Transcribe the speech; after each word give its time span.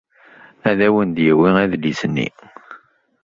Ad 0.69 0.79
awen-d-yawi 0.87 1.49
adlis-nni. 1.63 2.27